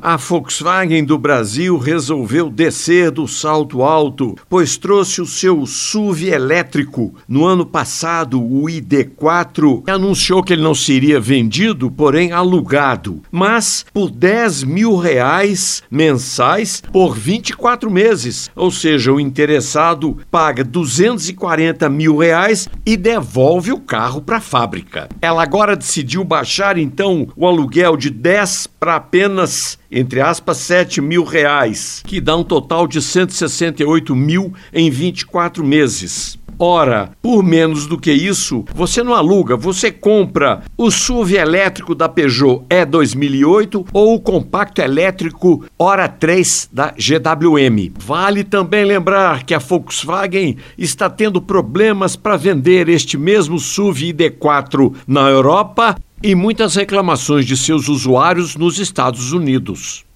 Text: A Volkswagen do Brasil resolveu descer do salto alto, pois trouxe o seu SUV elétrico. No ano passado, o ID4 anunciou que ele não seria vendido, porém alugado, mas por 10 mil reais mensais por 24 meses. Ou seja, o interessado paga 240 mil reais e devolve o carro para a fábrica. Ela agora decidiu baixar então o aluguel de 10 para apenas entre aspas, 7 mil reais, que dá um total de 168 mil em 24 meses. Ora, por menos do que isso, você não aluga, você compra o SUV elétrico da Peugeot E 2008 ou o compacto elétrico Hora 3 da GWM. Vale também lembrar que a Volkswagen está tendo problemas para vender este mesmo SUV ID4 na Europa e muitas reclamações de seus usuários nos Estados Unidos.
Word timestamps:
A 0.00 0.16
Volkswagen 0.16 1.04
do 1.04 1.18
Brasil 1.18 1.76
resolveu 1.76 2.48
descer 2.48 3.10
do 3.10 3.26
salto 3.26 3.82
alto, 3.82 4.36
pois 4.48 4.76
trouxe 4.76 5.20
o 5.20 5.26
seu 5.26 5.66
SUV 5.66 6.28
elétrico. 6.28 7.12
No 7.26 7.44
ano 7.44 7.66
passado, 7.66 8.40
o 8.40 8.66
ID4 8.66 9.82
anunciou 9.88 10.40
que 10.40 10.52
ele 10.52 10.62
não 10.62 10.74
seria 10.74 11.18
vendido, 11.18 11.90
porém 11.90 12.30
alugado, 12.30 13.20
mas 13.28 13.84
por 13.92 14.08
10 14.08 14.62
mil 14.62 14.96
reais 14.96 15.82
mensais 15.90 16.80
por 16.92 17.16
24 17.16 17.90
meses. 17.90 18.48
Ou 18.54 18.70
seja, 18.70 19.12
o 19.12 19.18
interessado 19.18 20.18
paga 20.30 20.62
240 20.62 21.88
mil 21.88 22.18
reais 22.18 22.68
e 22.86 22.96
devolve 22.96 23.72
o 23.72 23.80
carro 23.80 24.22
para 24.22 24.36
a 24.36 24.40
fábrica. 24.40 25.08
Ela 25.20 25.42
agora 25.42 25.74
decidiu 25.74 26.22
baixar 26.22 26.78
então 26.78 27.26
o 27.34 27.44
aluguel 27.48 27.96
de 27.96 28.10
10 28.10 28.68
para 28.78 28.94
apenas 28.94 29.76
entre 29.90 30.20
aspas, 30.20 30.58
7 30.58 31.00
mil 31.00 31.24
reais, 31.24 32.02
que 32.06 32.20
dá 32.20 32.36
um 32.36 32.44
total 32.44 32.86
de 32.86 33.00
168 33.00 34.14
mil 34.14 34.52
em 34.72 34.90
24 34.90 35.64
meses. 35.64 36.38
Ora, 36.60 37.12
por 37.22 37.44
menos 37.44 37.86
do 37.86 37.96
que 37.96 38.10
isso, 38.10 38.64
você 38.74 39.00
não 39.04 39.14
aluga, 39.14 39.56
você 39.56 39.92
compra 39.92 40.62
o 40.76 40.90
SUV 40.90 41.36
elétrico 41.36 41.94
da 41.94 42.08
Peugeot 42.08 42.64
E 42.68 42.84
2008 42.84 43.86
ou 43.92 44.14
o 44.14 44.20
compacto 44.20 44.80
elétrico 44.80 45.64
Hora 45.78 46.08
3 46.08 46.70
da 46.72 46.92
GWM. 46.98 47.92
Vale 47.96 48.42
também 48.42 48.84
lembrar 48.84 49.44
que 49.44 49.54
a 49.54 49.58
Volkswagen 49.58 50.56
está 50.76 51.08
tendo 51.08 51.40
problemas 51.40 52.16
para 52.16 52.36
vender 52.36 52.88
este 52.88 53.16
mesmo 53.16 53.60
SUV 53.60 54.12
ID4 54.12 54.94
na 55.06 55.28
Europa 55.28 55.94
e 56.22 56.34
muitas 56.34 56.74
reclamações 56.74 57.46
de 57.46 57.56
seus 57.56 57.88
usuários 57.88 58.56
nos 58.56 58.78
Estados 58.78 59.32
Unidos. 59.32 60.07